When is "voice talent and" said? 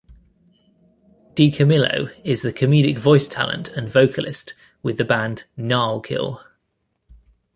2.97-3.87